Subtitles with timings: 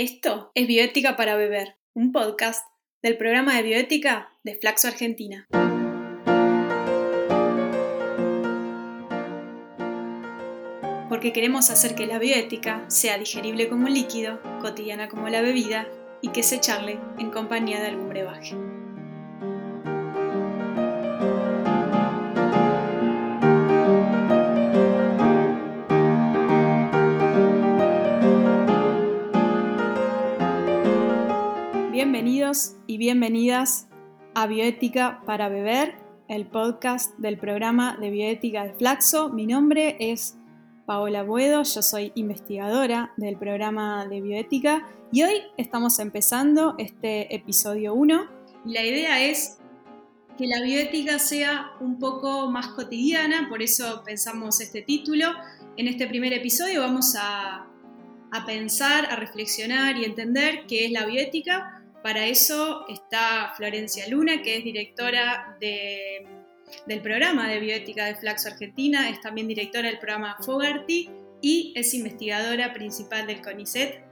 [0.00, 2.64] Esto es Bioética para Beber, un podcast
[3.02, 5.48] del programa de bioética de Flaxo Argentina.
[11.08, 15.88] Porque queremos hacer que la bioética sea digerible como un líquido, cotidiana como la bebida
[16.22, 18.54] y que se charle en compañía de algún brebaje.
[32.10, 33.86] Bienvenidos y bienvenidas
[34.34, 35.94] a Bioética para Beber,
[36.28, 39.28] el podcast del programa de bioética de Flaxo.
[39.28, 40.34] Mi nombre es
[40.86, 47.92] Paola Buedo, yo soy investigadora del programa de bioética y hoy estamos empezando este episodio
[47.92, 48.26] 1.
[48.64, 49.58] La idea es
[50.38, 55.26] que la bioética sea un poco más cotidiana, por eso pensamos este título.
[55.76, 57.66] En este primer episodio vamos a,
[58.30, 64.42] a pensar, a reflexionar y entender qué es la bioética para eso está Florencia Luna,
[64.42, 70.36] que es directora del programa de bioética de Flaxo Argentina, es también directora del programa
[70.40, 74.02] Fogarty y es investigadora principal del CONICET.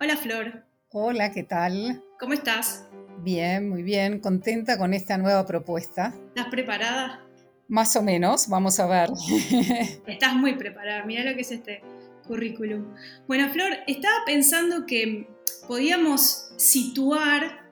[0.00, 0.64] Hola Flor.
[0.90, 2.02] Hola, ¿qué tal?
[2.18, 2.86] ¿Cómo estás?
[3.18, 6.14] Bien, muy bien, contenta con esta nueva propuesta.
[6.28, 7.22] ¿Estás preparada?
[7.68, 9.10] Más o menos, vamos a ver.
[10.06, 11.82] Estás muy preparada, mira lo que es este
[12.26, 12.94] currículum.
[13.26, 15.28] Bueno, Flor, estaba pensando que
[15.66, 17.66] podíamos situar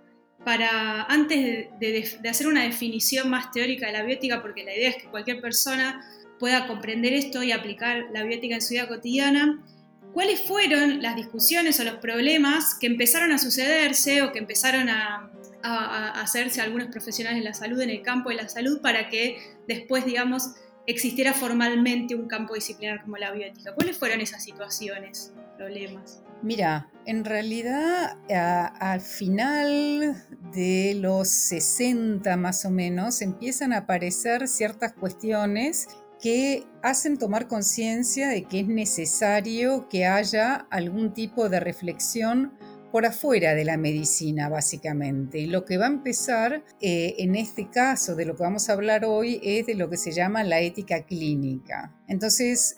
[0.45, 4.97] para, antes de, hacer una definición más teórica de la biótica, porque la idea es
[4.97, 6.05] que cualquier persona
[6.39, 9.65] pueda comprender esto y aplicar la biótica en su vida cotidiana,
[10.13, 15.31] ¿cuáles fueron las discusiones o los problemas que empezaron a sucederse o que empezaron a,
[15.63, 19.39] a hacerse algunos profesionales de la salud en el campo de la salud para que
[19.67, 20.51] después, digamos,
[20.87, 23.75] existiera formalmente un campo disciplinar como la biótica?
[23.75, 26.23] ¿Cuáles fueron esas situaciones, problemas?
[26.45, 30.15] Mira, en realidad al final
[30.53, 35.89] de los 60 más o menos empiezan a aparecer ciertas cuestiones
[36.21, 42.53] que hacen tomar conciencia de que es necesario que haya algún tipo de reflexión
[42.93, 45.39] por afuera de la medicina, básicamente.
[45.39, 48.75] Y lo que va a empezar eh, en este caso, de lo que vamos a
[48.75, 51.91] hablar hoy, es de lo que se llama la ética clínica.
[52.07, 52.77] Entonces,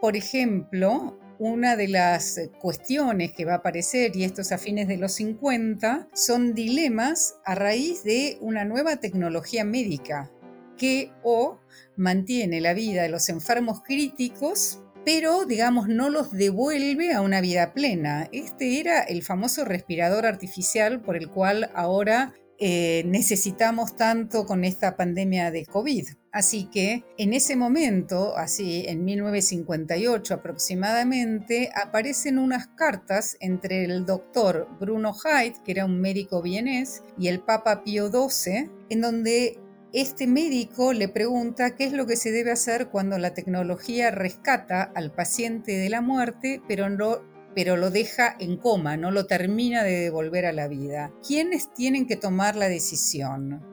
[0.00, 4.58] por ejemplo, una de las eh, cuestiones que va a aparecer, y esto es a
[4.58, 10.30] fines de los 50, son dilemas a raíz de una nueva tecnología médica
[10.76, 11.58] que o
[11.96, 17.72] mantiene la vida de los enfermos críticos, pero digamos no los devuelve a una vida
[17.72, 18.28] plena.
[18.32, 24.96] Este era el famoso respirador artificial por el cual ahora eh, necesitamos tanto con esta
[24.96, 26.08] pandemia de COVID.
[26.36, 34.68] Así que en ese momento, así en 1958 aproximadamente, aparecen unas cartas entre el doctor
[34.78, 39.58] Bruno Haidt, que era un médico vienés, y el Papa Pío XII, en donde
[39.94, 44.82] este médico le pregunta qué es lo que se debe hacer cuando la tecnología rescata
[44.82, 47.22] al paciente de la muerte, pero no
[47.54, 51.10] pero lo deja en coma, no lo termina de devolver a la vida.
[51.26, 53.64] ¿Quiénes tienen que tomar la decisión?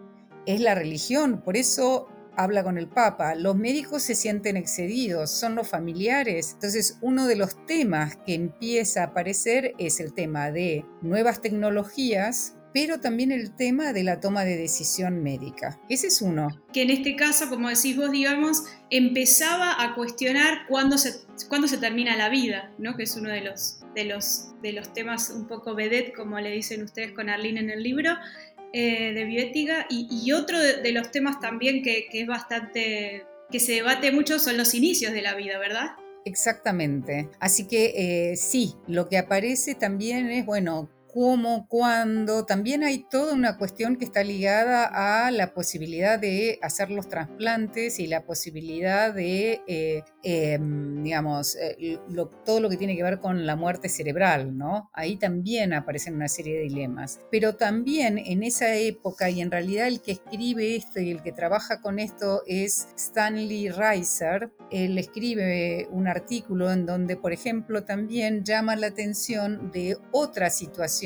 [0.45, 3.36] Es la religión, por eso habla con el Papa.
[3.36, 6.52] Los médicos se sienten excedidos, son los familiares.
[6.54, 12.56] Entonces, uno de los temas que empieza a aparecer es el tema de nuevas tecnologías
[12.74, 15.80] pero también el tema de la toma de decisión médica.
[15.90, 16.50] Ese es uno.
[16.74, 21.78] Que en este caso, como decís vos, digamos, empezaba a cuestionar cuándo se, cuándo se
[21.78, 22.98] termina la vida, ¿no?
[22.98, 26.50] que es uno de los, de, los, de los temas un poco vedette, como le
[26.50, 28.16] dicen ustedes con Arlene en el libro,
[28.74, 29.86] eh, de bioética.
[29.90, 34.74] Y, otro de, los temas también que, es bastante, que se debate mucho son los
[34.74, 35.92] inicios de la vida, ¿verdad?
[36.26, 37.30] Exactamente.
[37.40, 42.46] Así que eh, sí, lo que aparece también es, bueno, cómo, cuándo.
[42.46, 48.00] También hay toda una cuestión que está ligada a la posibilidad de hacer los trasplantes
[48.00, 52.00] y la posibilidad de, eh, em, digamos, eh,
[52.46, 54.90] todo lo que tiene que ver con la muerte cerebral, ¿no?
[54.94, 57.19] Ahí también aparecen una serie de dilemas.
[57.30, 61.31] Pero también en esa época, y en realidad el que escribe esto y el que
[61.31, 68.44] trabaja con esto es Stanley Reiser, él escribe un artículo en donde, por ejemplo, también
[68.44, 71.03] llama la atención de otra situación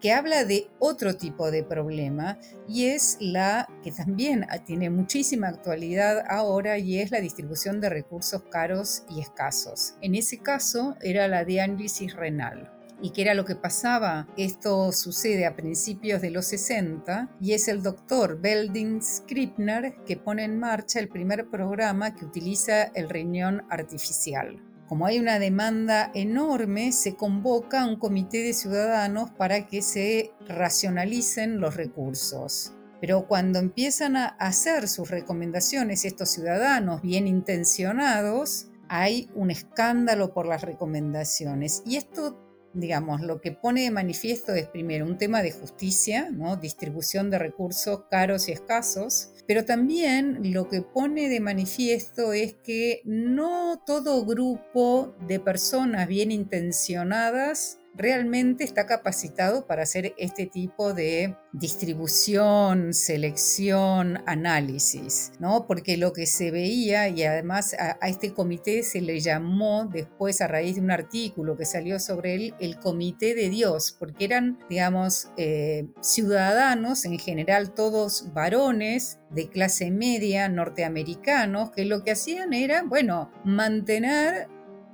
[0.00, 2.38] que habla de otro tipo de problema
[2.68, 8.42] y es la que también tiene muchísima actualidad ahora y es la distribución de recursos
[8.50, 9.94] caros y escasos.
[10.00, 12.72] En ese caso era la diálisis renal.
[13.00, 14.26] ¿Y qué era lo que pasaba?
[14.36, 20.42] Esto sucede a principios de los 60 y es el doctor Belding Skripner que pone
[20.42, 24.67] en marcha el primer programa que utiliza el riñón artificial.
[24.88, 31.60] Como hay una demanda enorme, se convoca un comité de ciudadanos para que se racionalicen
[31.60, 32.72] los recursos.
[33.00, 40.46] Pero cuando empiezan a hacer sus recomendaciones estos ciudadanos bien intencionados, hay un escándalo por
[40.46, 41.82] las recomendaciones.
[41.84, 42.44] Y esto
[42.74, 46.56] digamos, lo que pone de manifiesto es primero un tema de justicia, ¿no?
[46.56, 53.00] distribución de recursos caros y escasos, pero también lo que pone de manifiesto es que
[53.06, 61.36] no todo grupo de personas bien intencionadas realmente está capacitado para hacer este tipo de
[61.52, 65.66] distribución, selección, análisis, ¿no?
[65.66, 70.46] Porque lo que se veía, y además a, este comité se le llamó después a
[70.46, 75.30] raíz de un artículo que salió sobre él, el Comité de Dios, porque eran, digamos,
[75.36, 82.82] eh, ciudadanos, en general todos varones, de clase media norteamericanos, que lo que hacían era,
[82.82, 84.48] bueno, mantener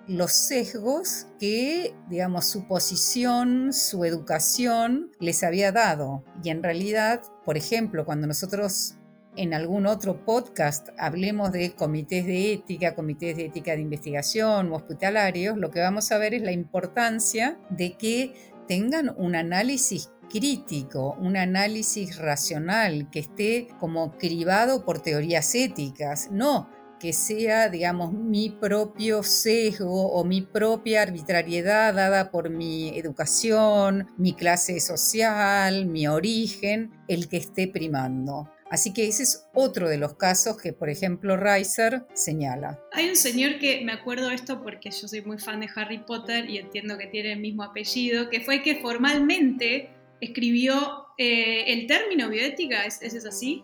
[0.06, 6.24] los sesgos que, digamos, su posición, su educación les había dado.
[6.42, 8.96] Y en realidad, por ejemplo, cuando nosotros
[9.36, 14.76] en algún otro podcast hablemos de comités de ética, comités de ética de investigación o
[14.76, 18.34] hospitalarios, lo que vamos a ver es la importancia de que
[18.68, 26.28] tengan un análisis crítico, un análisis racional, que esté como cribado por teorías éticas.
[26.30, 26.68] No,
[27.04, 34.32] que sea, digamos, mi propio sesgo o mi propia arbitrariedad dada por mi educación, mi
[34.32, 38.50] clase social, mi origen, el que esté primando.
[38.70, 42.80] Así que ese es otro de los casos que, por ejemplo, Reiser señala.
[42.92, 46.48] Hay un señor que me acuerdo esto porque yo soy muy fan de Harry Potter
[46.48, 49.90] y entiendo que tiene el mismo apellido, que fue que formalmente
[50.22, 53.62] escribió eh, el término bioética, ¿es, ¿es así?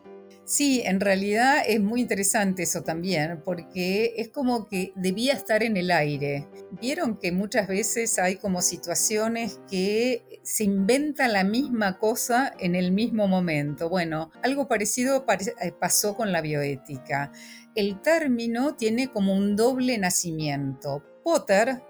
[0.50, 5.76] Sí, en realidad es muy interesante eso también, porque es como que debía estar en
[5.76, 6.48] el aire.
[6.80, 12.90] Vieron que muchas veces hay como situaciones que se inventa la misma cosa en el
[12.90, 13.88] mismo momento.
[13.88, 17.30] Bueno, algo parecido eh, pasó con la bioética.
[17.76, 21.04] El término tiene como un doble nacimiento.
[21.22, 21.80] Potter,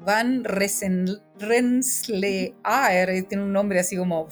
[0.00, 1.22] Van Rensselaer,
[3.28, 4.26] tiene un nombre así como...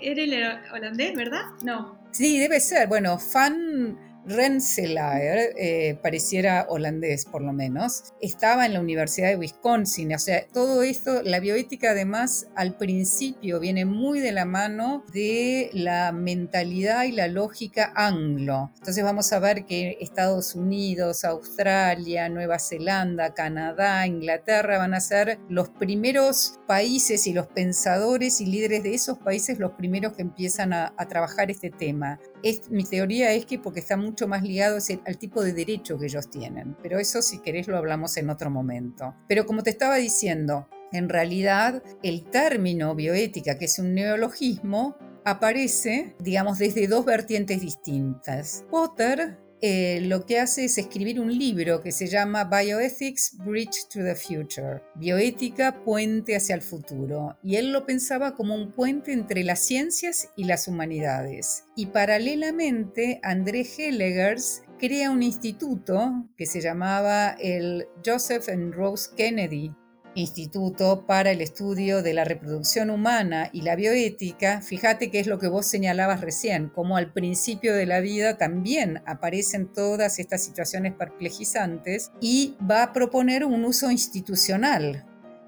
[0.00, 1.42] ¿Era el holandés, verdad?
[1.64, 1.97] No.
[2.10, 2.88] Sí, debe ser.
[2.88, 10.14] Bueno, fan Rensselaer, eh, pareciera holandés por lo menos, estaba en la Universidad de Wisconsin.
[10.14, 15.70] O sea, todo esto, la bioética además al principio viene muy de la mano de
[15.72, 18.70] la mentalidad y la lógica anglo.
[18.78, 25.38] Entonces vamos a ver que Estados Unidos, Australia, Nueva Zelanda, Canadá, Inglaterra van a ser
[25.48, 30.72] los primeros países y los pensadores y líderes de esos países los primeros que empiezan
[30.72, 32.20] a, a trabajar este tema.
[32.42, 36.06] Es, mi teoría es que porque está mucho más ligado al tipo de derecho que
[36.06, 39.14] ellos tienen, pero eso si querés lo hablamos en otro momento.
[39.28, 46.14] Pero como te estaba diciendo, en realidad el término bioética, que es un neologismo, aparece,
[46.20, 48.64] digamos, desde dos vertientes distintas.
[48.70, 54.00] Potter eh, lo que hace es escribir un libro que se llama Bioethics Bridge to
[54.00, 59.42] the Future, Bioética Puente hacia el futuro, y él lo pensaba como un puente entre
[59.44, 61.64] las ciencias y las humanidades.
[61.76, 69.74] Y paralelamente, André Hellegers crea un instituto que se llamaba el Joseph and Rose Kennedy
[70.18, 75.38] Instituto para el Estudio de la Reproducción Humana y la Bioética, fíjate que es lo
[75.38, 80.94] que vos señalabas recién, como al principio de la vida también aparecen todas estas situaciones
[80.94, 85.06] perplejizantes y va a proponer un uso institucional.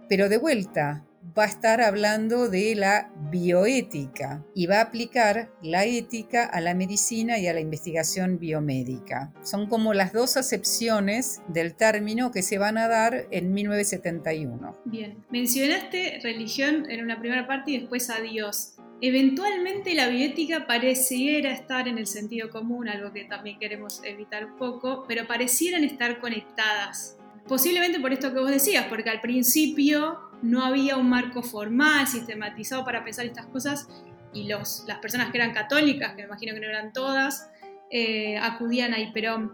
[0.08, 1.04] Pero de vuelta,
[1.36, 6.74] va a estar hablando de la bioética y va a aplicar la ética a la
[6.74, 9.32] medicina y a la investigación biomédica.
[9.42, 14.76] Son como las dos acepciones del término que se van a dar en 1971.
[14.84, 18.76] Bien, mencionaste religión en una primera parte y después a Dios.
[19.02, 25.04] Eventualmente la bioética pareciera estar en el sentido común, algo que también queremos evitar poco,
[25.08, 27.16] pero parecieran estar conectadas.
[27.48, 32.84] Posiblemente por esto que vos decías, porque al principio no había un marco formal, sistematizado
[32.84, 33.88] para pensar estas cosas
[34.32, 37.50] y los, las personas que eran católicas, que me imagino que no eran todas,
[37.90, 39.10] eh, acudían ahí.
[39.12, 39.52] Pero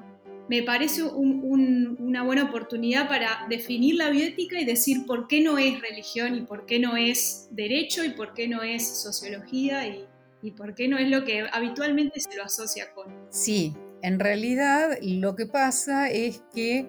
[0.49, 5.81] me parece una buena oportunidad para definir la bioética y decir por qué no es
[5.81, 10.07] religión y por qué no es derecho y por qué no es sociología y,
[10.43, 13.07] y por qué no es lo que habitualmente se lo asocia con.
[13.31, 16.87] Sí, en realidad lo que pasa es que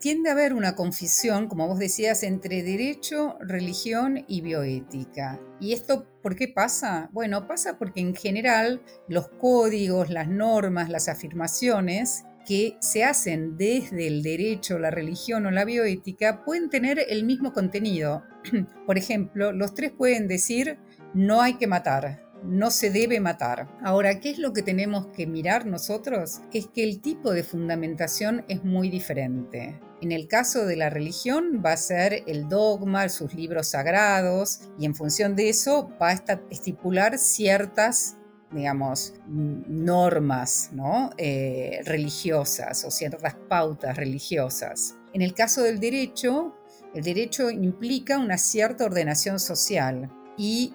[0.00, 5.40] tiende a haber una confusión, como vos decías, entre derecho, religión y bioética.
[5.60, 7.08] ¿Y esto por qué pasa?
[7.12, 14.06] Bueno, pasa porque en general los códigos, las normas, las afirmaciones que se hacen desde
[14.06, 18.22] el derecho, la religión o la bioética pueden tener el mismo contenido.
[18.86, 20.78] Por ejemplo, los tres pueden decir
[21.12, 23.68] no hay que matar, no se debe matar.
[23.82, 26.40] Ahora, ¿qué es lo que tenemos que mirar nosotros?
[26.52, 29.80] Es que el tipo de fundamentación es muy diferente.
[30.00, 34.84] En el caso de la religión va a ser el dogma, sus libros sagrados, y
[34.84, 38.16] en función de eso va a estipular ciertas
[38.52, 41.10] digamos, normas ¿no?
[41.18, 44.94] Eh, religiosas o ciertas pautas religiosas.
[45.12, 46.54] En el caso del derecho,
[46.94, 50.74] el derecho implica una cierta ordenación social y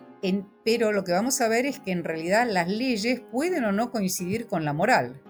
[0.63, 3.91] pero lo que vamos a ver es que en realidad las leyes pueden o no
[3.91, 5.21] coincidir con la moral.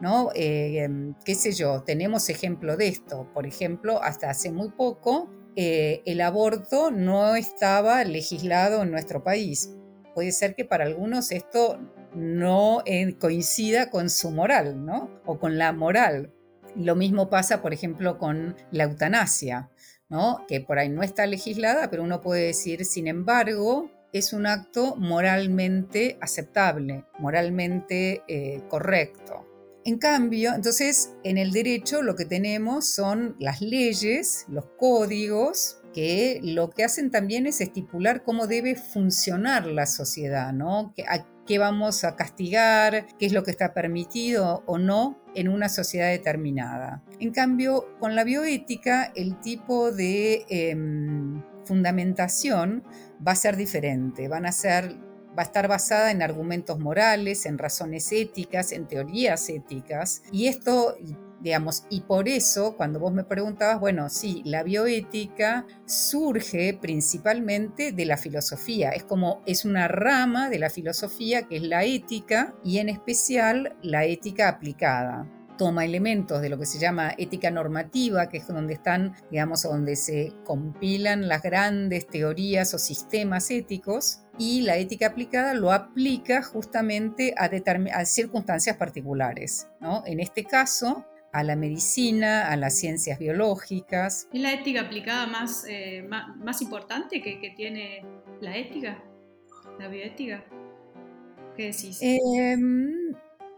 [0.00, 0.30] ¿no?
[0.34, 1.82] Eh, em, ¿Qué sé yo?
[1.82, 3.28] Tenemos ejemplo de esto.
[3.32, 9.74] Por ejemplo, hasta hace muy poco eh, el aborto no estaba legislado en nuestro país.
[10.14, 11.78] Puede ser que para algunos esto
[12.14, 15.10] no eh, coincida con su moral, ¿no?
[15.24, 16.32] O con la moral.
[16.74, 19.70] Lo mismo pasa, por ejemplo, con la eutanasia,
[20.10, 20.44] ¿no?
[20.46, 24.96] Que por ahí no está legislada, pero uno puede decir, sin embargo, es un acto
[24.96, 29.46] moralmente aceptable, moralmente eh, correcto.
[29.84, 36.40] En cambio, entonces, en el derecho lo que tenemos son las leyes, los códigos, que
[36.42, 40.92] lo que hacen también es estipular cómo debe funcionar la sociedad, ¿no?
[41.08, 45.68] A qué vamos a castigar, qué es lo que está permitido o no en una
[45.68, 47.02] sociedad determinada.
[47.20, 52.84] En cambio, con la bioética, el tipo de em, fundamentación
[53.26, 54.96] va a ser diferente, van a ser,
[55.36, 60.22] va a estar basada en argumentos morales, en razones éticas, en teorías éticas.
[60.32, 60.96] Y esto,
[61.40, 68.04] digamos, y por eso cuando vos me preguntabas, bueno, sí, la bioética surge principalmente de
[68.06, 72.78] la filosofía, es como, es una rama de la filosofía que es la ética y
[72.78, 78.38] en especial la ética aplicada toma elementos de lo que se llama ética normativa, que
[78.38, 84.76] es donde están, digamos, donde se compilan las grandes teorías o sistemas éticos, y la
[84.76, 87.50] ética aplicada lo aplica justamente a,
[87.94, 89.68] a circunstancias particulares.
[89.80, 90.02] ¿no?
[90.06, 94.28] En este caso, a la medicina, a las ciencias biológicas.
[94.32, 98.04] ¿Es la ética aplicada más, eh, más, importante que, que, tiene
[98.40, 99.02] la ética,
[99.78, 100.44] la bioética?
[101.56, 101.98] ¿Qué decís?
[102.02, 102.56] Eh,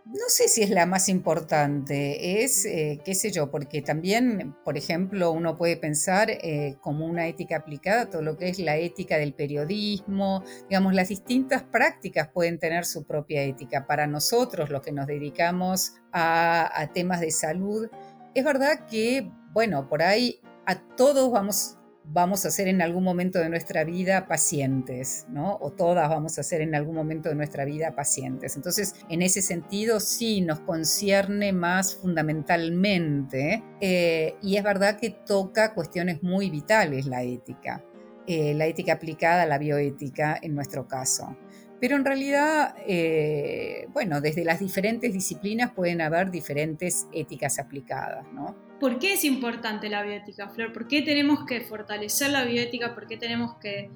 [0.09, 4.79] no sé si es la más importante, es, eh, qué sé yo, porque también, por
[4.79, 9.19] ejemplo, uno puede pensar eh, como una ética aplicada todo lo que es la ética
[9.19, 13.87] del periodismo, digamos, las distintas prácticas pueden tener su propia ética.
[13.87, 17.89] Para nosotros, los que nos dedicamos a, a temas de salud,
[18.35, 21.78] es verdad que, bueno, por ahí a todos vamos
[22.11, 25.59] vamos a ser en algún momento de nuestra vida pacientes, ¿no?
[25.61, 28.57] O todas vamos a ser en algún momento de nuestra vida pacientes.
[28.57, 35.75] Entonces, en ese sentido, sí nos concierne más fundamentalmente eh, y es verdad que toca
[35.75, 37.85] cuestiones muy vitales la ética,
[38.27, 41.37] eh, la ética aplicada a la bioética en nuestro caso.
[41.81, 48.57] Pero en realidad, eh, bueno, desde las diferentes disciplinas pueden haber diferentes éticas aplicadas, ¿no?
[48.81, 50.73] ¿Por qué es importante la bioética, Flor?
[50.73, 52.95] ¿Por qué tenemos que fortalecer la bioética?
[52.95, 53.91] ¿Por qué tenemos que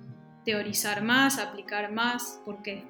[0.44, 2.40] teorizar más, aplicar más?
[2.44, 2.84] ¿Por qué?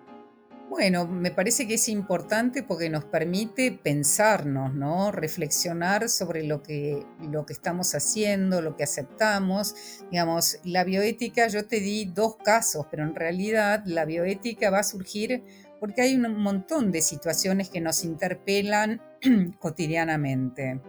[0.73, 5.12] Bueno, me parece que es importante porque nos permite pensarnos, ¿no?
[5.12, 9.75] Reflexionar sobre lo que, lo que estamos haciendo, lo que aceptamos.
[10.11, 14.83] Digamos, la bioética, yo te di dos casos, pero en realidad la bioética va a
[14.83, 15.45] surgir
[15.79, 19.02] porque hay un montón de situaciones que nos interpelan
[19.61, 20.81] cotidianamente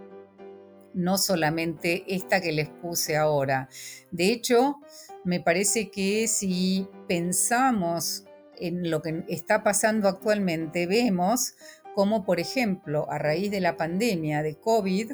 [0.93, 3.67] no solamente esta que les puse ahora.
[4.11, 4.77] De hecho,
[5.25, 8.25] me parece que si pensamos
[8.59, 11.55] en lo que está pasando actualmente, vemos
[11.95, 15.13] como, por ejemplo, a raíz de la pandemia de COVID,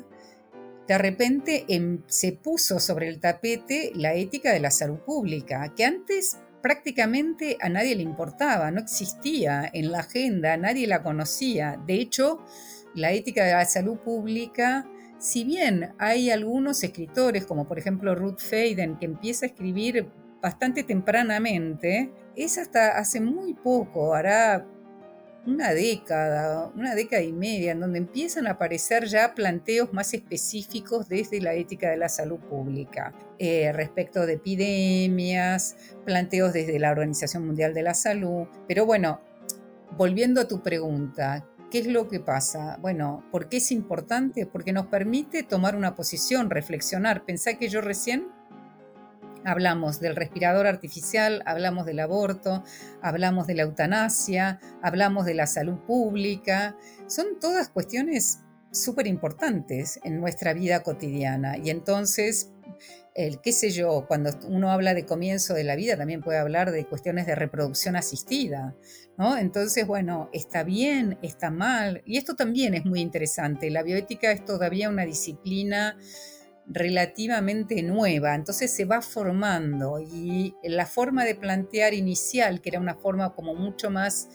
[0.88, 5.86] de repente em, se puso sobre el tapete la ética de la salud pública, que
[5.86, 11.80] antes prácticamente a nadie le importaba, no existía en la agenda, nadie la conocía.
[11.86, 12.44] De hecho,
[12.96, 14.86] la ética de la salud pública
[15.20, 20.08] si bien hay algunos escritores, como por ejemplo Ruth Faden, que empieza a escribir
[20.42, 22.10] bastante tempranamente,
[22.44, 24.66] es hasta hace muy poco, hará
[25.46, 31.08] una década, una década y media, en donde empiezan a aparecer ya planteos más específicos
[31.08, 37.46] desde la ética de la salud pública, eh, respecto de epidemias, planteos desde la Organización
[37.46, 38.48] Mundial de la Salud.
[38.68, 39.22] Pero bueno,
[39.98, 42.80] volviendo a tu pregunta, ¿Qué es lo que pasa?
[42.82, 44.48] Bueno, ¿por qué es importante?
[44.48, 47.26] Porque nos permite tomar una posición, reflexionar.
[47.26, 48.28] Pensá que yo recién
[49.46, 52.64] hablamos del respirador artificial, hablamos del aborto,
[53.02, 56.76] hablamos de la eutanasia, hablamos de la salud pública.
[57.08, 58.40] Son todas cuestiones
[58.72, 61.58] súper importantes en nuestra vida cotidiana.
[61.58, 62.52] Y entonces,
[63.16, 66.72] el qué sé yo, cuando uno habla de comienzo de la vida, también puede hablar
[66.72, 68.76] de cuestiones de reproducción asistida,
[69.18, 69.38] ¿no?
[69.38, 72.02] Entonces, bueno, está bien, está mal.
[72.06, 73.70] Y esto también es muy interesante.
[73.70, 75.98] La bioética es todavía una disciplina
[76.70, 82.96] relativamente nueva, entonces se va formando y la forma de plantear inicial, que era una
[82.96, 84.30] forma como mucho más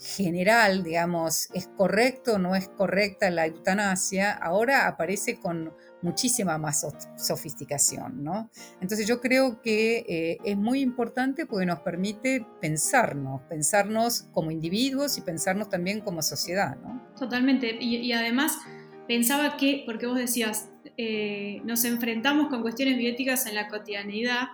[0.00, 5.72] general, digamos, es correcto o no es correcta la eutanasia, ahora aparece con
[6.02, 8.48] muchísima más sofisticación, ¿no?
[8.80, 15.18] Entonces yo creo que eh, es muy importante porque nos permite pensarnos, pensarnos como individuos
[15.18, 17.02] y pensarnos también como sociedad, ¿no?
[17.18, 18.56] Totalmente, y además
[19.08, 24.48] pensaba que, porque vos decías, eh, nos enfrentamos con cuestiones bioéticas en la cotidianidad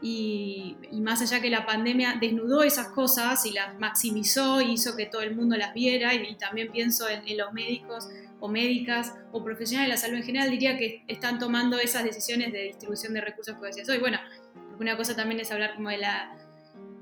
[0.00, 5.22] y, más allá que la pandemia desnudó esas cosas y las maximizó, hizo que todo
[5.22, 8.08] el mundo las viera y, también pienso en, los médicos
[8.40, 12.52] o médicas o profesionales de la salud en general, diría que están tomando esas decisiones
[12.52, 13.98] de distribución de recursos que decías hoy.
[13.98, 14.18] Bueno,
[14.78, 16.36] una cosa también es hablar como de la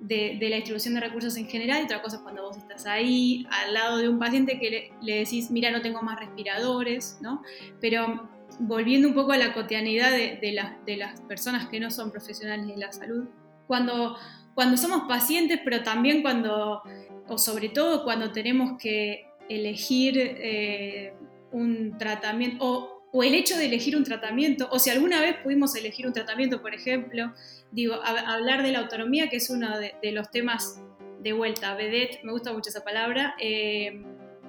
[0.03, 3.47] de, la distribución de recursos en general y otra cosa es cuando vos estás ahí
[3.51, 7.43] al lado de un paciente que le, decís, mira, no tengo más respiradores, ¿no?
[7.81, 8.29] Pero
[8.61, 10.39] volviendo un poco a la cotidianidad de,
[10.87, 13.25] de, las personas que no son profesionales de la salud,
[13.67, 14.17] cuando,
[14.55, 16.83] cuando somos pacientes, pero también cuando,
[17.29, 21.15] o sobre todo cuando tenemos que elegir eh,
[21.51, 25.75] un tratamiento, o, o el hecho de elegir un tratamiento, o si alguna vez pudimos
[25.77, 27.33] elegir un tratamiento, por ejemplo,
[27.71, 30.81] digo, hablar de la autonomía, que es uno de, los temas
[31.21, 34.03] de vuelta, vedette, me gusta mucho esa palabra, eh,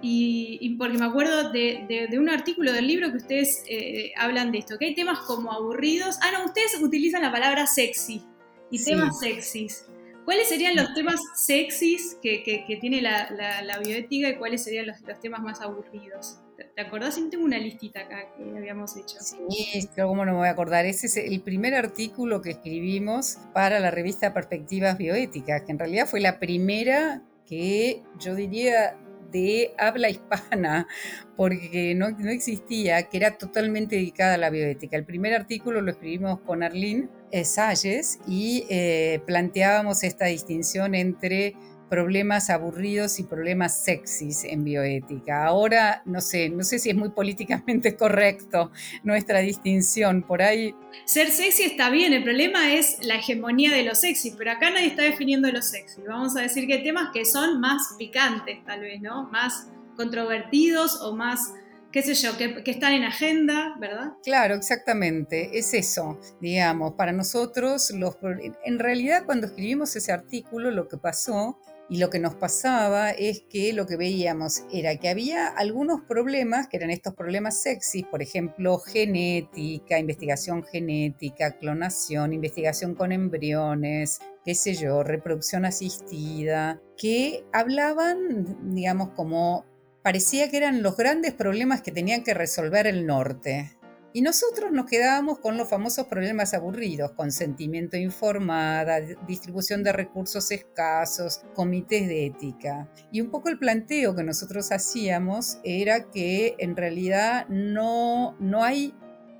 [0.05, 4.77] y, porque me acuerdo de, un artículo del libro que ustedes eh, hablan de esto,
[4.77, 8.21] que hay temas como aburridos, ah, no, ustedes utilizan la palabra sexy,
[8.69, 9.85] y temas sexys.
[10.25, 15.61] ¿Cuáles serían los temas sexys que, tiene la, bioética y cuáles serían los, temas más
[15.61, 16.39] aburridos?
[16.75, 17.19] ¿Te acordás?
[17.29, 19.17] Tengo una listita acá que habíamos hecho.
[19.19, 20.85] Sí, cómo no me voy a acordar.
[20.85, 26.07] Ese es el primer artículo que escribimos para la revista Perspectivas Bioéticas, que en realidad
[26.07, 28.97] fue la primera que yo diría
[29.33, 30.87] de habla hispana,
[31.35, 34.95] porque no, no, existía, que era totalmente dedicada a la bioética.
[34.95, 37.09] El primer artículo lo escribimos con Arlene
[37.43, 41.55] Salles y eh, planteábamos esta distinción entre
[41.93, 45.45] problemas aburridos y problemas sexys en bioética.
[45.45, 48.71] Ahora, no sé, no sé si es muy políticamente correcto
[49.03, 50.73] nuestra distinción por ahí.
[51.05, 54.87] Ser sexy está bien, el problema es la hegemonía de lo sexy, pero acá nadie
[54.87, 56.01] está definiendo lo sexy.
[56.07, 59.29] Vamos a decir que hay temas que son más picantes, tal vez, ¿no?
[59.29, 61.53] Más controvertidos o más
[61.91, 64.13] qué sé yo, que, que, están en agenda, ¿verdad?
[64.23, 68.17] Claro, exactamente, es eso, digamos, para nosotros, los,
[68.65, 73.43] en realidad cuando escribimos ese artículo, lo que pasó y lo que nos pasaba es
[73.49, 78.21] que lo que veíamos era que había algunos problemas, que eran estos problemas sexy, por
[78.21, 88.73] ejemplo, genética, investigación genética, clonación, investigación con embriones, qué sé yo, reproducción asistida, que hablaban,
[88.73, 89.65] digamos, como
[90.01, 93.71] parecía que eran los grandes problemas que tenían que resolver el norte.
[94.13, 101.41] Y nosotros nos quedábamos con los famosos problemas aburridos, consentimiento informada, distribución de recursos escasos,
[101.55, 102.87] comités de ética.
[103.11, 108.93] Y un poco el planteo que nosotros hacíamos era que en realidad no, no hay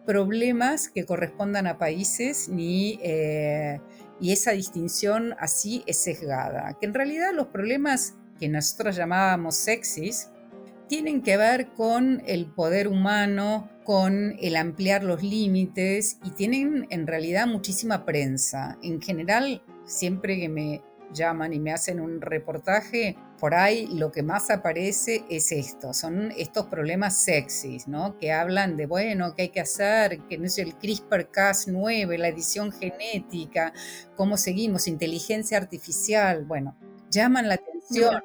[0.07, 2.99] problemas que correspondan a países ni...
[3.03, 3.79] Eh,
[4.19, 10.29] y esa distinción así es sesgada, que en realidad los problemas que nosotros llamábamos sexys
[10.88, 17.08] tienen que ver con el poder humano, con el ampliar los límites y tienen en
[17.08, 18.78] realidad muchísima prensa.
[18.82, 20.82] En general, siempre que me
[21.13, 26.32] llaman y me hacen un reportaje, por ahí lo que más aparece es esto, son
[26.38, 28.17] estos problemas sexys, ¿no?
[28.17, 32.72] Que hablan de, bueno, qué hay que hacer, que no es el CRISPR-Cas9, la edición
[32.72, 33.74] genética,
[34.15, 36.76] cómo seguimos, inteligencia artificial, bueno,
[37.10, 38.15] llaman la atención.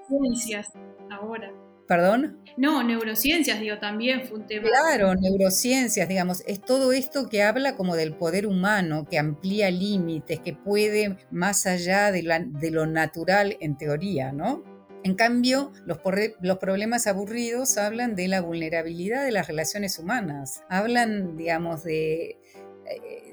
[1.10, 1.52] ahora.
[1.88, 2.38] ¿Perdón?
[2.58, 4.68] No, neurociencias, digo, también fue un tema.
[4.68, 10.40] Claro, neurociencias, digamos, es todo esto que habla como del poder humano, que amplía límites,
[10.40, 12.22] que puede más allá de,
[12.70, 14.64] lo natural en teoría, ¿no?
[15.02, 15.98] En cambio, los,
[16.40, 22.38] los, problemas aburridos hablan de la vulnerabilidad de las relaciones humanas, hablan, digamos, de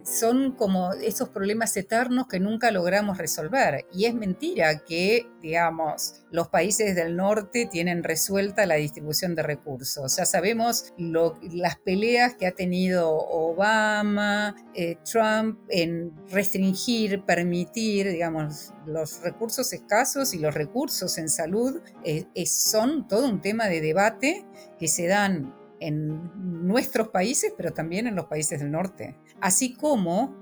[0.06, 3.86] son como esos problemas eternos que nunca logramos resolver.
[3.92, 10.16] Y es mentira que, digamos, los países del norte tienen resuelta la distribución de recursos.
[10.16, 19.22] Ya sabemos las peleas que ha tenido Obama, eh, Trump en restringir, permitir, digamos, los
[19.22, 24.46] recursos escasos y los recursos en salud eh, son todo un tema de debate
[24.80, 29.16] que se dan en nuestros países, pero también en los países del norte.
[29.42, 30.36] Así como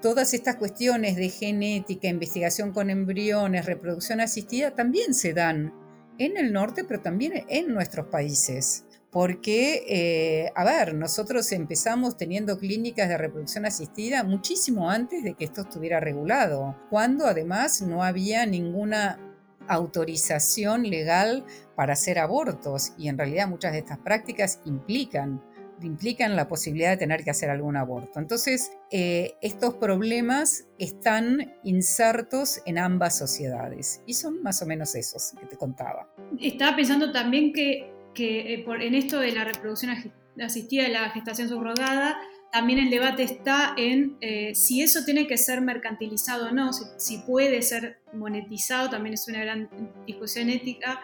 [0.00, 5.72] todas estas cuestiones de genética, investigación con embriones, reproducción asistida, también se dan
[6.18, 8.84] en el norte, pero también en nuestros países.
[9.10, 15.44] Porque, eh, a ver, nosotros empezamos teniendo clínicas de reproducción asistida muchísimo antes de que
[15.44, 19.18] esto estuviera regulado, cuando además no había ninguna
[19.66, 25.42] autorización legal para hacer abortos y en realidad muchas de estas prácticas implican
[25.86, 28.18] implican la posibilidad de tener que hacer algún aborto.
[28.18, 35.32] Entonces, eh, estos problemas están insertos en ambas sociedades y son más o menos esos
[35.38, 36.08] que te contaba.
[36.40, 39.92] Estaba pensando también que, que eh, en esto de la reproducción
[40.40, 42.18] asistida, de la gestación subrogada,
[42.52, 47.18] también el debate está en eh, si eso tiene que ser mercantilizado o no, si,
[47.18, 49.68] puede ser monetizado, también es una gran
[50.06, 51.00] discusión ética.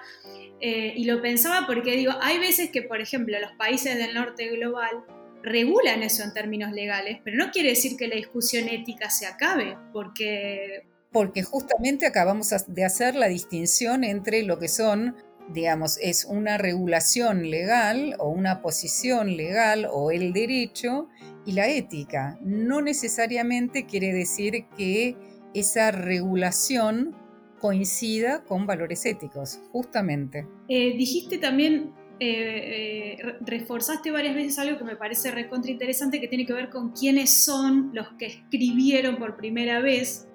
[0.61, 4.49] Eh, y lo pensaba porque digo, hay veces que, por ejemplo, los países del norte
[4.49, 5.05] global
[5.43, 9.77] regulan eso en términos legales, pero no quiere decir que la discusión ética se acabe,
[9.93, 10.87] porque...
[11.13, 15.15] Porque justamente acabamos de hacer la distinción entre lo que son
[15.49, 21.09] digamos, es una regulación legal o una posición legal o el derecho
[21.47, 22.39] y la ética.
[22.43, 25.17] No necesariamente quiere decir que
[25.55, 27.15] esa regulación
[27.61, 30.47] coincida con valores éticos, justamente.
[30.69, 36.29] Eh, dijiste también, eh, eh, reforzaste varias veces algo que me parece recontra interesante, que
[36.29, 40.29] tiene que ver con quiénes son los que escribieron por primera vez,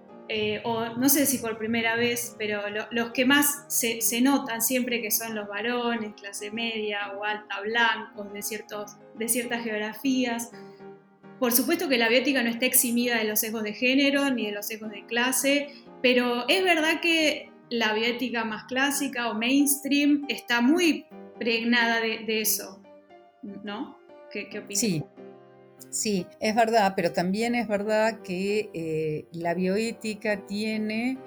[0.64, 5.02] o no sé si por primera vez, pero los que más se, se, notan siempre
[5.02, 10.52] que son los varones, clase media o alta, blancos, de, ciertos, de ciertas geografías.
[11.42, 14.52] Por supuesto que la biótica no está eximida de los sesgos de género ni de
[14.52, 20.62] los sesgos de clase, pero es verdad que la biótica más clásica o mainstream está
[20.62, 21.08] muy
[21.40, 22.80] pregnada de, eso,
[23.64, 23.98] ¿no?
[24.32, 24.80] ¿Qué, opinas?
[24.80, 25.04] Sí.
[25.90, 31.18] Sí, es verdad, pero también es verdad que eh, la bioética tiene,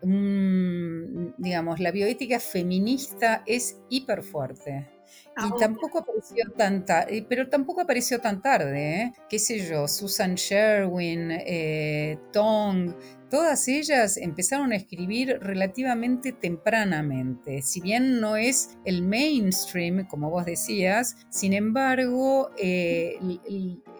[0.00, 4.95] digamos, la bioética feminista es hiper fuerte.
[5.36, 9.12] Ah, y tampoco apareció tan tarde, pero tampoco apareció tan tarde, ¿eh?
[9.28, 12.94] qué sé yo, Susan Sherwin, eh, Tong,
[13.28, 17.60] todas ellas empezaron a escribir relativamente tempranamente.
[17.60, 23.18] Si bien no es el mainstream, como vos decías, sin embargo, eh,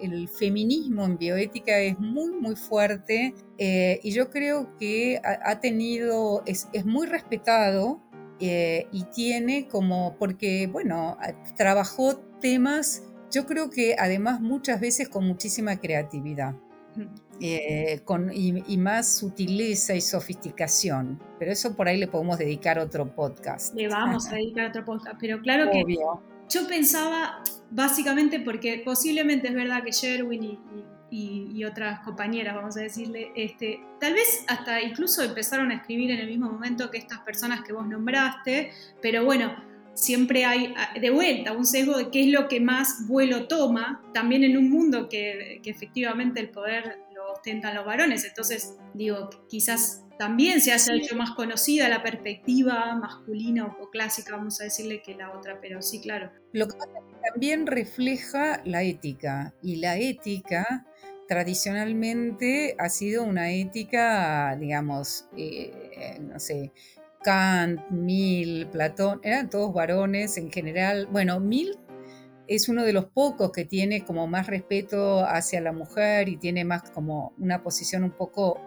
[0.01, 6.69] el, feminismo en bioética es muy, muy fuerte y yo creo que ha, tenido, es,
[6.73, 8.06] es muy respetado
[8.41, 11.17] eh, y tiene como, porque, bueno,
[11.57, 16.55] trabajó temas, yo creo que además muchas veces con muchísima creatividad.
[17.39, 21.21] Eh, con, y, más sutileza y sofisticación.
[21.39, 23.75] Pero eso por ahí le podemos dedicar otro podcast.
[23.75, 25.85] Le vamos a dedicar otro podcast, pero claro que
[26.49, 30.85] yo pensaba básicamente porque posiblemente es verdad que Sherwin y y,
[31.67, 36.27] otras compañeras, vamos a decirle, este, tal vez hasta incluso empezaron a escribir en el
[36.27, 39.55] mismo momento que estas personas que vos nombraste, pero bueno,
[39.95, 44.45] siempre hay de vuelta un sesgo de qué es lo que más vuelo toma, también
[44.45, 47.06] en un mundo que, que efectivamente el poder
[47.37, 48.25] ostentan los varones.
[48.25, 54.61] Entonces, digo, quizás también se haya hecho más conocida la perspectiva masculina o clásica, vamos
[54.61, 56.31] a decirle, que la otra, pero sí, claro.
[56.53, 56.75] Lo que
[57.33, 60.87] también refleja la ética, y la ética
[61.29, 66.73] tradicionalmente ha sido una ética, digamos, eh, no sé,
[67.23, 71.09] Kant, Mill, Platón, eran todos varones en general.
[71.11, 71.77] Bueno, Mill
[72.49, 76.65] es uno de los pocos que tiene como más respeto hacia la mujer y tiene
[76.65, 78.61] más como una posición un poco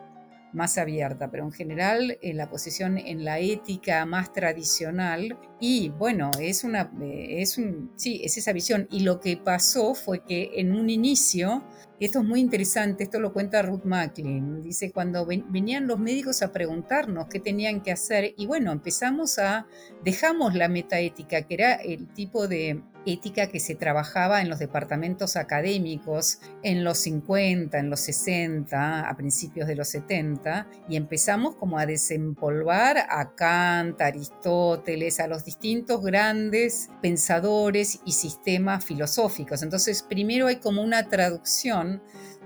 [0.52, 6.32] más abierta, pero en general en la posición en la ética más tradicional y bueno,
[6.39, 10.52] es una eh, es un sí, es esa visión y lo que pasó fue que
[10.56, 11.63] en un inicio
[12.00, 14.62] esto es muy interesante, esto lo cuenta Ruth Macklin.
[14.62, 19.68] Dice, cuando venían los médicos a preguntarnos qué tenían que hacer, y bueno, empezamos a,
[20.02, 25.36] dejamos la metaética, que era el tipo de ética que se trabajaba en los departamentos
[25.36, 31.80] académicos en los 50, en los 60, a principios de los 70, y empezamos como
[31.80, 39.64] a desempolvar a Kant, a Aristóteles, a los distintos grandes pensadores y sistemas filosóficos.
[39.64, 42.02] Entonces, primero hay como una traducción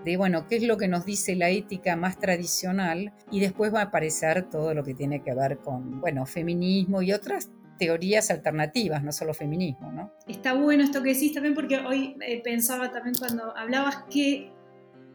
[0.05, 3.79] de, bueno, qué es lo que nos dice la ética más tradicional y después va
[3.79, 7.49] a aparecer todo lo que tiene que ver con, bueno, feminismo y otras
[7.83, 10.13] teorías alternativas, no solo feminismo, ¿no?
[10.25, 14.51] Está bueno esto que decís también porque hoy eh, pensaba también cuando hablabas que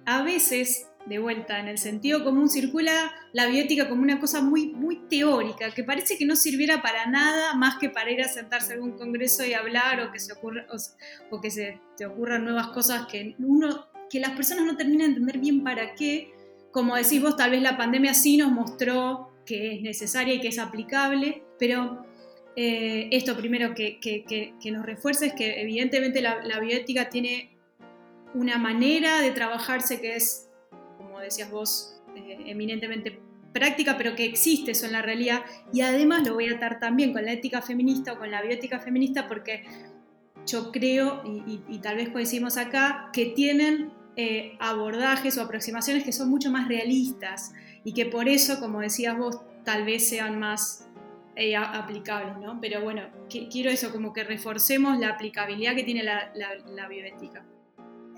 [0.04, 2.92] a veces de vuelta, en el sentido común circula
[3.33, 7.54] la bioética como una cosa muy, muy teórica, que parece que no sirviera para nada
[7.54, 10.66] más que para ir a sentarse en un congreso y hablar o que se ocurra,
[11.31, 15.20] o, que se te ocurran nuevas cosas que uno, que las personas no terminan de
[15.20, 16.31] entender bien para qué.
[16.72, 20.48] Como decís vos, tal vez la pandemia sí nos mostró que es necesaria y que
[20.48, 22.04] es aplicable, pero
[22.61, 27.51] eh, esto primero que, que, nos refuerza es que evidentemente la, la bioética tiene
[28.35, 30.49] una manera de trabajarse que es
[31.21, 33.21] decías vos, eh, eminentemente
[33.53, 35.42] práctica, pero que existe eso en la realidad.
[35.73, 38.79] Y además lo voy a atar también con la ética feminista o con la bioética
[38.81, 39.64] feminista, porque
[40.47, 46.31] yo creo, y, tal vez coincidimos acá, que tienen eh, abordajes o aproximaciones que son
[46.31, 47.53] mucho más realistas
[47.85, 50.88] y que por eso, como decías vos, tal vez sean más
[51.38, 52.61] eh, aplicables, ¿no?
[52.61, 57.44] Pero bueno, quiero eso, como que reforcemos la aplicabilidad que tiene la, la bioética.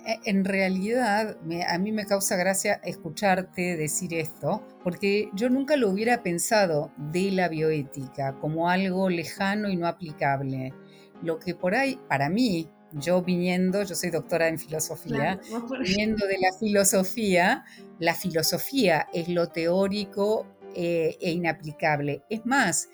[0.06, 1.36] E, en realidad,
[1.68, 7.30] a mí me causa gracia escucharte decir esto, porque yo nunca lo hubiera pensado de
[7.30, 10.72] la bioética como algo lejano y no aplicable.
[11.22, 15.38] Lo que por ahí, para mí, yo viniendo, yo soy doctora en filosofía,
[15.80, 17.64] viniendo de la filosofía,
[17.98, 22.22] la filosofía es lo teórico eh, e inaplicable.
[22.28, 22.88] Es más,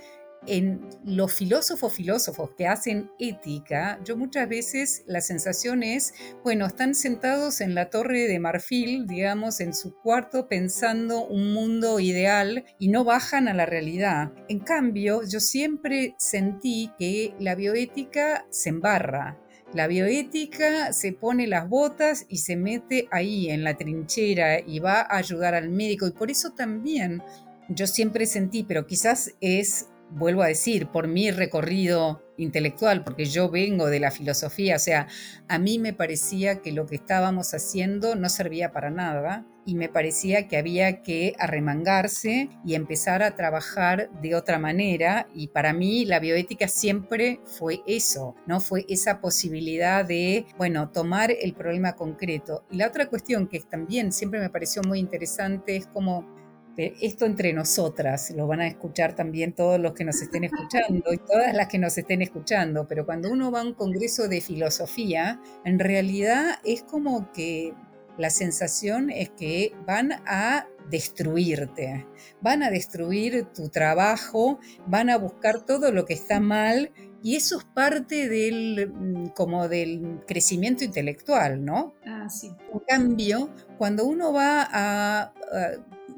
[0.47, 6.95] en los filósofos filósofos que hacen ética, yo muchas veces la sensación es, bueno, están
[6.95, 12.89] sentados en la torre de marfil, digamos, en su cuarto pensando un mundo ideal y
[12.89, 14.33] no bajan a la realidad.
[14.49, 19.39] En cambio, yo siempre sentí que la bioética se embarra,
[19.75, 25.01] la bioética se pone las botas y se mete ahí en la trinchera y va
[25.01, 26.07] a ayudar al médico.
[26.07, 27.21] Y por eso también
[27.68, 33.50] yo siempre sentí, pero quizás es vuelvo a decir, por mi recorrido intelectual, porque yo
[33.50, 35.09] vengo de la filosofía, o sea,
[35.48, 39.88] a mí me parecía que lo que estábamos haciendo no servía para nada y me
[39.88, 46.05] parecía que había que arremangarse y empezar a trabajar de otra manera y para mí
[46.05, 48.61] la bioética siempre fue eso, ¿no?
[48.61, 52.64] Fue esa posibilidad de, bueno, tomar el problema concreto.
[52.70, 56.36] Y la otra cuestión que también siempre me pareció muy interesante es como
[56.77, 61.19] esto entre nosotras, lo van a escuchar también todos los que nos estén escuchando y
[61.19, 65.41] todas las que nos estén escuchando, pero cuando uno va a un congreso de filosofía,
[65.65, 67.73] en realidad es como que
[68.19, 72.07] la sensación es que van a destruirte,
[72.41, 77.59] van a destruir tu trabajo, van a buscar todo lo que está mal y eso
[77.59, 81.95] es parte del, mm, como del crecimiento intelectual, ¿no?
[82.07, 82.53] Ah, sí.
[82.73, 85.33] En cambio, cuando uno va a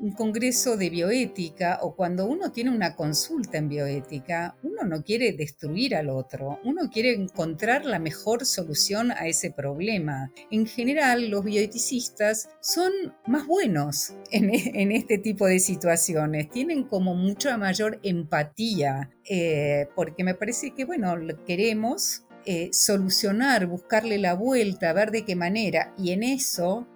[0.01, 5.33] un congreso de bioética o cuando uno tiene una consulta en bioética, uno no quiere
[5.33, 10.31] destruir al otro, uno quiere encontrar la mejor solución a ese problema.
[10.51, 12.93] En general, los bioeticistas son
[13.27, 20.25] más buenos en, e, este tipo de situaciones, tienen como mucha mayor empatía, eh, porque
[20.25, 26.13] me parece que, bueno, queremos eh, solucionar, buscarle la vuelta, ver de qué manera, y
[26.13, 26.87] en eso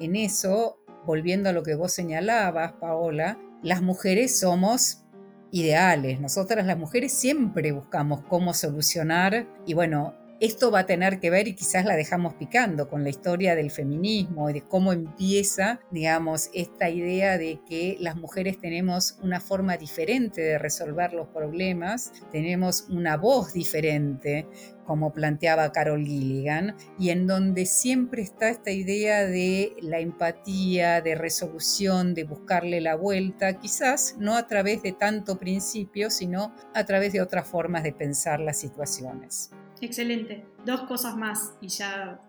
[0.00, 0.79] en eso
[1.10, 5.02] volviendo a lo que vos señalabas, Paola, las mujeres somos
[5.50, 6.20] ideales.
[6.20, 11.48] Nosotras las mujeres siempre buscamos cómo solucionar y bueno, esto va a tener que ver
[11.48, 16.48] y quizás la dejamos picando con la historia del feminismo y de cómo empieza, digamos,
[16.54, 22.86] esta idea de que las mujeres tenemos una forma diferente de resolver los problemas, tenemos
[22.88, 24.46] una voz diferente,
[24.86, 31.16] como planteaba Carol Gilligan, y en donde siempre está esta idea de la empatía, de
[31.16, 37.12] resolución, de buscarle la vuelta, quizás no a través de tanto principio, sino a través
[37.12, 39.50] de otras formas de pensar las situaciones.
[39.80, 40.44] Excelente.
[40.64, 42.20] Dos cosas más y ya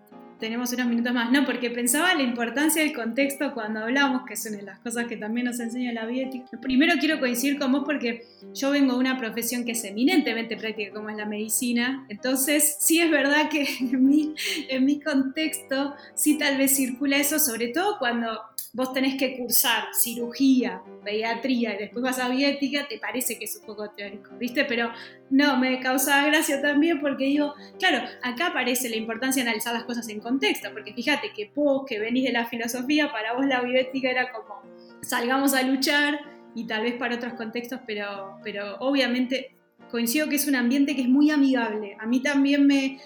[0.42, 1.30] tenemos unos minutos más.
[1.30, 5.46] No, porque pensaba la importancia del contexto cuando hablamos, que de las cosas que también
[5.46, 6.58] nos enseña la bioética.
[6.60, 10.92] Primero quiero coincidir con vos porque yo vengo de una profesión que es eminentemente práctica
[10.92, 12.04] como es la medicina.
[12.08, 14.34] Entonces, sí es verdad que en mi,
[14.68, 18.36] en mi contexto sí tal vez circula eso, sobre todo cuando
[18.72, 23.56] vos tenés que cursar cirugía, pediatría y después vas a bioética, te parece que es
[23.56, 24.64] un poco teórico, ¿viste?
[24.64, 24.90] Pero
[25.30, 29.84] no, me causaba gracia también porque digo, claro, acá aparece la importancia de analizar las
[29.84, 33.60] cosas en contexto, porque fíjate que vos que venís de la filosofía, para vos la
[33.60, 34.62] bioética era como
[35.02, 36.20] salgamos a luchar
[36.54, 39.54] y tal vez para otros contextos, pero, pero obviamente
[39.90, 41.96] coincido que es un ambiente que es muy amigable.
[42.00, 42.98] A mí también me,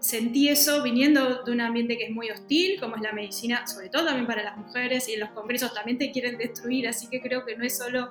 [0.00, 3.88] sentí eso viniendo de un ambiente que es muy hostil, como es la medicina, sobre
[3.88, 7.20] todo también para las mujeres, y en los congresos también te quieren destruir, así que
[7.20, 8.10] creo que no es solo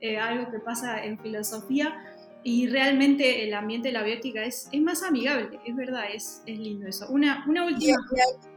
[0.00, 1.94] eh, algo que pasa en filosofía,
[2.44, 6.58] y realmente el ambiente de la biótica es, es más amigable, es verdad, es, es
[6.58, 7.06] lindo eso.
[7.08, 7.98] Una, una última...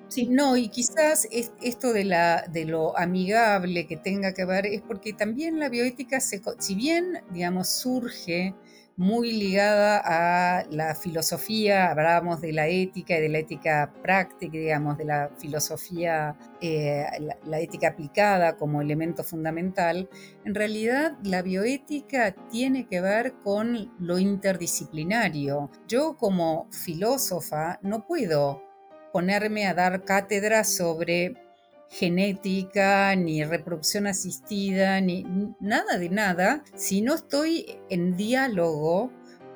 [0.08, 0.28] Sí.
[0.28, 5.14] No, y quizás esto de, la, de lo amigable que tenga que ver es porque
[5.14, 8.54] también la bioética, se, si bien, digamos, surge
[8.97, 14.97] muy ligada a la filosofía, hablábamos de la ética y de la ética práctica, digamos,
[14.97, 17.05] de la filosofía, eh,
[17.45, 20.10] la, ética aplicada como elemento fundamental,
[20.45, 25.69] en realidad la bioética tiene que ver con lo interdisciplinario.
[25.88, 28.63] Yo como filósofa no puedo
[29.12, 31.44] ponerme a dar cátedra sobre
[31.89, 35.26] genética, ni reproducción asistida, ni
[35.60, 39.12] nada de nada, si no estoy en diálogo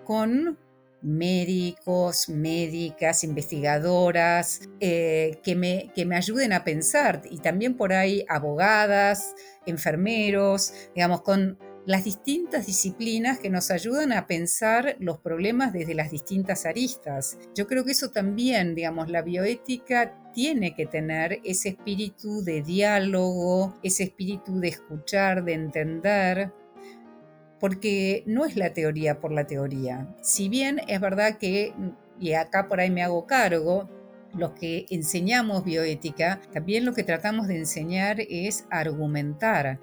[0.05, 0.57] con
[1.01, 8.25] médicos, médicas, investigadoras, eh, que, me, que me ayuden a pensar, y también por ahí
[8.27, 9.33] abogadas,
[9.65, 11.57] enfermeros, digamos, con
[11.89, 17.39] las distintas disciplinas que nos ayudan a pensar los problemas desde las distintas aristas.
[17.55, 23.79] Yo creo que eso también, digamos, la bioética tiene que tener ese espíritu de diálogo,
[23.81, 26.53] ese espíritu de escuchar, de entender,
[27.59, 30.15] porque no es la teoría por la teoría.
[30.21, 31.73] Si bien es verdad que,
[32.19, 33.89] y acá por ahí me hago cargo,
[34.33, 39.79] los que enseñamos bioética, también lo que tratamos de enseñar es argumentar,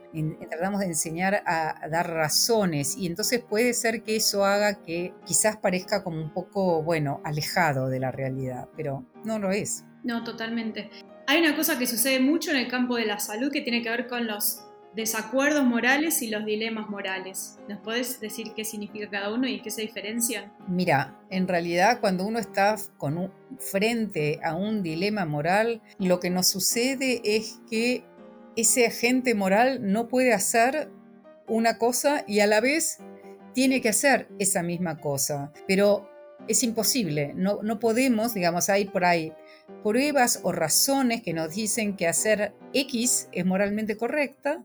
[0.51, 5.57] tratamos de enseñar a, dar razones y entonces puede ser que eso haga que quizás
[5.57, 9.85] parezca como un poco, bueno, alejado de la realidad, pero no lo es.
[10.05, 10.91] No, totalmente.
[11.27, 13.91] Hay una cosa que sucede mucho en el campo de la salud que tiene que
[13.91, 14.66] ver con los
[14.97, 17.59] desacuerdos morales y los dilemas morales.
[17.69, 20.51] ¿Nos puedes decir qué significa cada uno y qué se diferencian?
[20.67, 22.77] Mira, en realidad cuando uno está
[23.59, 28.05] frente a un dilema moral, lo que nos sucede es que
[28.57, 30.89] ese agente moral no puede hacer
[31.47, 32.99] una cosa y a la vez
[33.53, 35.53] tiene que hacer esa misma cosa.
[35.69, 36.09] Pero
[36.49, 39.35] es imposible, no, no podemos, digamos, hay por ahí
[39.83, 44.65] pruebas o razones que nos dicen que hacer X es moralmente correcta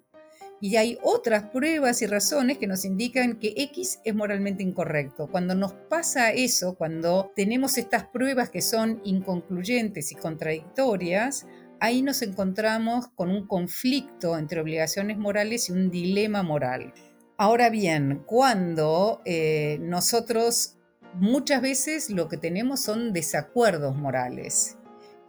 [0.62, 5.28] y hay otras pruebas y razones que nos indican que X es moralmente incorrecto.
[5.28, 11.48] Cuando nos pasa eso, cuando tenemos estas pruebas que son inconcluyentes y contradictorias,
[11.80, 16.94] ahí nos encontramos con un conflicto entre obligaciones morales y un dilema moral.
[17.38, 20.78] Ahora bien, cuando eh, nosotros
[21.16, 24.78] muchas veces lo que tenemos son desacuerdos morales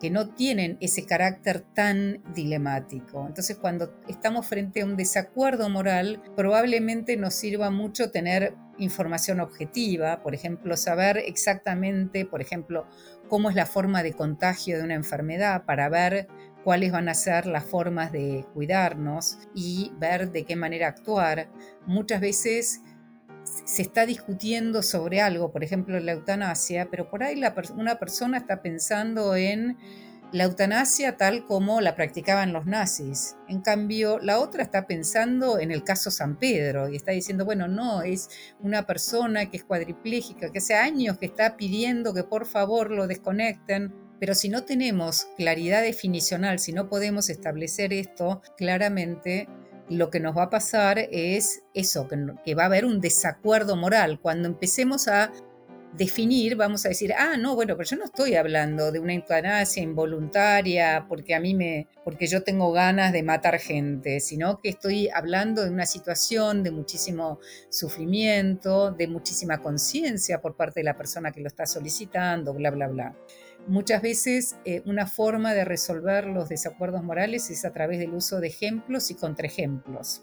[0.02, 3.24] que no tienen ese carácter tan dilemático.
[3.24, 10.20] Entonces, cuando estamos frente a un desacuerdo moral, probablemente nos sirva mucho tener información objetiva,
[10.24, 12.88] por ejemplo, saber exactamente, por ejemplo,
[13.28, 16.26] cómo es la forma de contagio de una enfermedad para ver
[16.64, 21.48] cuáles van a ser las formas de cuidarnos y ver de qué manera actuar.
[21.86, 22.82] Muchas veces
[23.64, 27.40] se está discutiendo sobre algo, por ejemplo la eutanasia, pero por ahí
[27.76, 29.76] una persona está pensando en
[30.32, 33.36] la eutanasia tal como la practicaban los nazis.
[33.48, 37.68] En cambio, la otra está pensando en el caso San Pedro y está diciendo, bueno,
[37.68, 42.46] no, es una persona que es cuadriplégica, que hace años que está pidiendo que por
[42.46, 43.94] favor lo desconecten.
[44.18, 49.48] Pero si no tenemos claridad definicional, si no podemos establecer esto claramente,
[49.92, 54.20] lo que nos va a pasar es eso, que, va a haber un desacuerdo moral.
[54.20, 55.32] Cuando empecemos a
[55.96, 59.82] definir, vamos a decir, ah, no, bueno, pero yo no estoy hablando de una eutanasia
[59.82, 65.10] involuntaria porque a mí me, porque yo tengo ganas de matar gente, sino que estoy
[65.10, 71.30] hablando de una situación de muchísimo sufrimiento, de muchísima conciencia por parte de la persona
[71.30, 73.16] que lo está solicitando, bla, bla, bla.
[73.68, 78.40] Muchas veces eh, una forma de resolver los desacuerdos morales es a través del uso
[78.40, 80.22] de ejemplos y contraejemplos.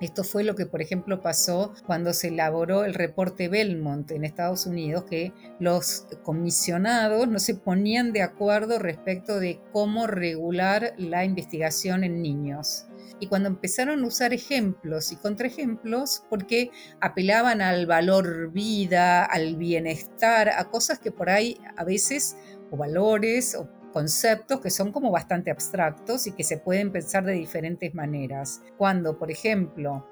[0.00, 4.64] Esto fue lo que, por ejemplo, pasó cuando se elaboró el reporte Belmont en Estados
[4.64, 12.04] Unidos, que los comisionados no se ponían de acuerdo respecto de cómo regular la investigación
[12.04, 12.86] en niños.
[13.20, 16.70] Y cuando empezaron a usar ejemplos y contraejemplos, porque
[17.00, 22.36] apelaban al valor vida, al bienestar, a cosas que por ahí a veces
[22.70, 27.32] o valores o conceptos que son como bastante abstractos y que se pueden pensar de
[27.32, 28.62] diferentes maneras.
[28.76, 30.06] Cuando, por ejemplo,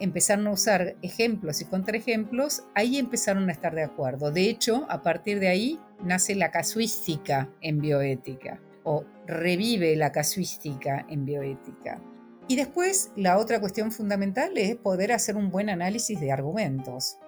[0.00, 4.30] empezaron a usar ejemplos y contraejemplos, ahí empezaron a estar de acuerdo.
[4.30, 11.06] De hecho, a partir de ahí nace la casuística en bioética o revive la casuística
[11.08, 12.00] en bioética.
[12.48, 17.18] Y después, la otra cuestión fundamental es poder hacer un buen análisis de argumentos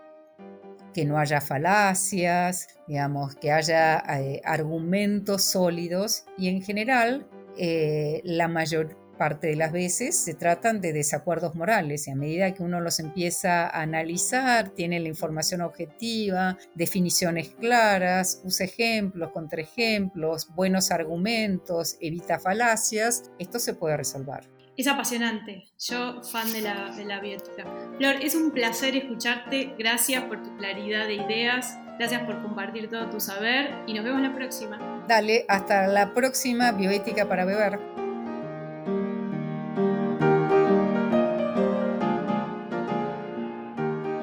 [0.93, 7.27] que no haya falacias, digamos, que haya eh, argumentos sólidos y en general
[7.59, 12.55] eh, la mayor parte de las veces se tratan de desacuerdos morales y a medida
[12.55, 20.49] que uno los empieza a analizar, tiene la información objetiva, definiciones claras, usa ejemplos, contraejemplos,
[20.55, 24.62] buenos argumentos, evita falacias, esto se puede resolver.
[24.75, 25.65] Es apasionante.
[25.79, 27.65] Yo, fan de la, de la bioética.
[27.99, 29.75] Flor, es un placer escucharte.
[29.79, 31.79] Gracias por tu claridad de ideas.
[31.99, 35.05] Gracias por compartir todo tu saber y nos vemos la próxima.
[35.07, 37.79] Dale, hasta la próxima bioética para beber.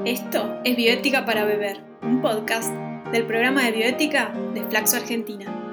[0.06, 2.74] Esto es Bioética para Beber, un podcast
[3.12, 5.69] del programa de bioética de Flaxo Argentina.